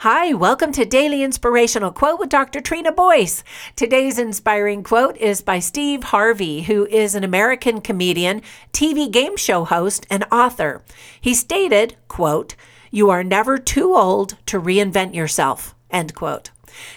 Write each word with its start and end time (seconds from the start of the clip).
Hi, 0.00 0.34
welcome 0.34 0.72
to 0.72 0.84
Daily 0.84 1.22
Inspirational 1.22 1.90
Quote 1.90 2.20
with 2.20 2.28
Dr. 2.28 2.60
Trina 2.60 2.92
Boyce. 2.92 3.42
Today's 3.76 4.18
inspiring 4.18 4.82
quote 4.82 5.16
is 5.16 5.40
by 5.40 5.58
Steve 5.58 6.04
Harvey, 6.04 6.64
who 6.64 6.84
is 6.88 7.14
an 7.14 7.24
American 7.24 7.80
comedian, 7.80 8.42
TV 8.74 9.10
game 9.10 9.38
show 9.38 9.64
host, 9.64 10.06
and 10.10 10.26
author. 10.30 10.82
He 11.18 11.32
stated, 11.32 11.96
quote, 12.08 12.56
"You 12.90 13.08
are 13.08 13.24
never 13.24 13.56
too 13.56 13.94
old 13.96 14.36
to 14.44 14.60
reinvent 14.60 15.14
yourself." 15.14 15.74
End 15.90 16.14
quote. 16.14 16.50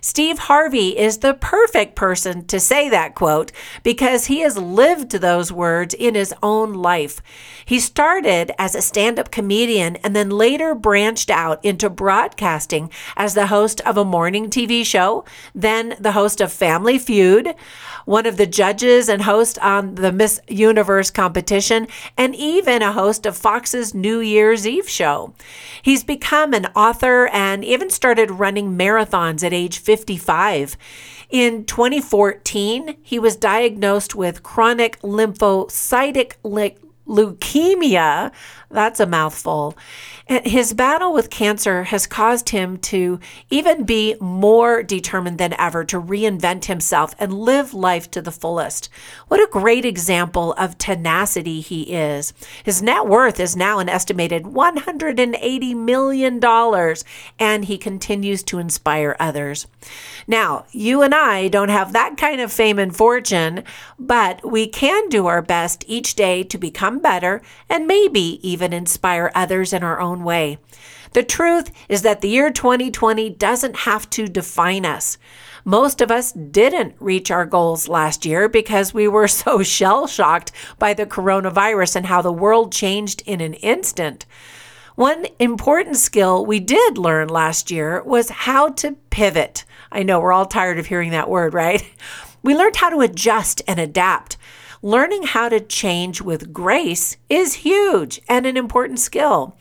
Steve 0.00 0.38
Harvey 0.38 0.96
is 0.96 1.18
the 1.18 1.34
perfect 1.34 1.94
person 1.96 2.44
to 2.46 2.60
say 2.60 2.88
that 2.88 3.14
quote 3.14 3.52
because 3.82 4.26
he 4.26 4.40
has 4.40 4.56
lived 4.56 5.10
those 5.10 5.52
words 5.52 5.94
in 5.94 6.14
his 6.14 6.32
own 6.42 6.72
life. 6.72 7.20
He 7.64 7.80
started 7.80 8.52
as 8.58 8.74
a 8.74 8.82
stand 8.82 9.18
up 9.18 9.30
comedian 9.30 9.96
and 9.96 10.14
then 10.14 10.30
later 10.30 10.74
branched 10.74 11.30
out 11.30 11.64
into 11.64 11.90
broadcasting 11.90 12.90
as 13.16 13.34
the 13.34 13.48
host 13.48 13.80
of 13.80 13.96
a 13.96 14.04
morning 14.04 14.50
TV 14.50 14.84
show, 14.84 15.24
then 15.54 15.96
the 15.98 16.12
host 16.12 16.40
of 16.40 16.52
Family 16.52 16.98
Feud, 16.98 17.54
one 18.04 18.26
of 18.26 18.36
the 18.36 18.46
judges 18.46 19.08
and 19.08 19.22
host 19.22 19.58
on 19.58 19.96
the 19.96 20.12
Miss 20.12 20.40
Universe 20.46 21.10
competition, 21.10 21.88
and 22.16 22.36
even 22.36 22.82
a 22.82 22.92
host 22.92 23.26
of 23.26 23.36
Fox's 23.36 23.94
New 23.94 24.20
Year's 24.20 24.66
Eve 24.66 24.88
show. 24.88 25.34
He's 25.82 26.04
become 26.04 26.54
an 26.54 26.66
author 26.76 27.26
and 27.32 27.64
even 27.64 27.90
started 27.90 28.30
running 28.30 28.78
marathons 28.78 29.42
at 29.42 29.52
age 29.52 29.65
age 29.66 29.78
55. 29.78 30.76
In 31.28 31.64
2014, 31.64 32.96
he 33.02 33.18
was 33.18 33.36
diagnosed 33.36 34.14
with 34.14 34.44
chronic 34.44 35.00
lymphocytic 35.00 36.34
leukemia. 37.06 38.32
That's 38.70 39.00
a 39.00 39.06
mouthful. 39.06 39.76
His 40.26 40.72
battle 40.72 41.12
with 41.12 41.30
cancer 41.30 41.84
has 41.84 42.08
caused 42.08 42.48
him 42.48 42.78
to 42.78 43.20
even 43.48 43.84
be 43.84 44.16
more 44.20 44.82
determined 44.82 45.38
than 45.38 45.52
ever 45.52 45.84
to 45.84 46.00
reinvent 46.00 46.64
himself 46.64 47.14
and 47.20 47.32
live 47.32 47.72
life 47.72 48.10
to 48.10 48.20
the 48.20 48.32
fullest. 48.32 48.88
What 49.28 49.38
a 49.38 49.48
great 49.48 49.84
example 49.84 50.52
of 50.54 50.78
tenacity 50.78 51.60
he 51.60 51.94
is. 51.94 52.34
His 52.64 52.82
net 52.82 53.06
worth 53.06 53.38
is 53.38 53.54
now 53.54 53.78
an 53.78 53.88
estimated 53.88 54.42
$180 54.42 55.76
million, 55.76 56.44
and 57.38 57.64
he 57.64 57.78
continues 57.78 58.42
to 58.42 58.58
inspire 58.58 59.14
others. 59.20 59.68
Now, 60.26 60.66
you 60.72 61.02
and 61.02 61.14
I 61.14 61.46
don't 61.46 61.68
have 61.68 61.92
that 61.92 62.16
kind 62.16 62.40
of 62.40 62.52
fame 62.52 62.80
and 62.80 62.94
fortune, 62.94 63.62
but 63.96 64.44
we 64.44 64.66
can 64.66 65.08
do 65.08 65.28
our 65.28 65.40
best 65.40 65.84
each 65.86 66.16
day 66.16 66.42
to 66.42 66.58
become 66.58 66.95
better 66.98 67.42
and 67.68 67.86
maybe 67.86 68.40
even 68.48 68.72
inspire 68.72 69.30
others 69.34 69.72
in 69.72 69.82
our 69.82 70.00
own 70.00 70.24
way. 70.24 70.58
The 71.12 71.22
truth 71.22 71.70
is 71.88 72.02
that 72.02 72.20
the 72.20 72.28
year 72.28 72.50
2020 72.50 73.30
doesn't 73.30 73.76
have 73.76 74.10
to 74.10 74.28
define 74.28 74.84
us. 74.84 75.18
Most 75.64 76.00
of 76.00 76.10
us 76.10 76.32
didn't 76.32 76.94
reach 77.00 77.30
our 77.30 77.44
goals 77.44 77.88
last 77.88 78.24
year 78.24 78.48
because 78.48 78.94
we 78.94 79.08
were 79.08 79.26
so 79.26 79.62
shell 79.64 80.06
shocked 80.06 80.52
by 80.78 80.94
the 80.94 81.06
coronavirus 81.06 81.96
and 81.96 82.06
how 82.06 82.22
the 82.22 82.32
world 82.32 82.72
changed 82.72 83.22
in 83.26 83.40
an 83.40 83.54
instant. 83.54 84.26
One 84.94 85.26
important 85.38 85.96
skill 85.96 86.46
we 86.46 86.60
did 86.60 86.96
learn 86.96 87.28
last 87.28 87.70
year 87.70 88.02
was 88.04 88.30
how 88.30 88.70
to 88.70 88.92
pivot. 89.10 89.64
I 89.90 90.02
know 90.02 90.20
we're 90.20 90.32
all 90.32 90.46
tired 90.46 90.78
of 90.78 90.86
hearing 90.86 91.10
that 91.10 91.28
word, 91.28 91.54
right? 91.54 91.84
We 92.42 92.54
learned 92.54 92.76
how 92.76 92.90
to 92.90 93.00
adjust 93.00 93.60
and 93.66 93.80
adapt. 93.80 94.36
Learning 94.86 95.24
how 95.24 95.48
to 95.48 95.58
change 95.58 96.22
with 96.22 96.52
grace 96.52 97.16
is 97.28 97.54
huge 97.54 98.20
and 98.28 98.46
an 98.46 98.56
important 98.56 99.00
skill. 99.00 99.56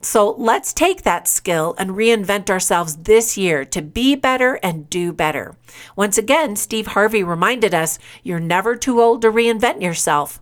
So 0.00 0.30
let's 0.38 0.72
take 0.72 1.02
that 1.02 1.28
skill 1.28 1.74
and 1.76 1.90
reinvent 1.90 2.48
ourselves 2.48 2.96
this 2.96 3.36
year 3.36 3.66
to 3.66 3.82
be 3.82 4.16
better 4.16 4.54
and 4.62 4.88
do 4.88 5.12
better. 5.12 5.54
Once 5.96 6.16
again, 6.16 6.56
Steve 6.56 6.86
Harvey 6.86 7.22
reminded 7.22 7.74
us 7.74 7.98
you're 8.22 8.40
never 8.40 8.74
too 8.74 9.02
old 9.02 9.20
to 9.20 9.30
reinvent 9.30 9.82
yourself. 9.82 10.40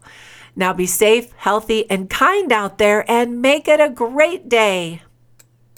Now 0.54 0.72
be 0.72 0.86
safe, 0.86 1.32
healthy, 1.38 1.90
and 1.90 2.08
kind 2.08 2.52
out 2.52 2.78
there 2.78 3.04
and 3.10 3.42
make 3.42 3.66
it 3.66 3.80
a 3.80 3.90
great 3.90 4.48
day. 4.48 5.02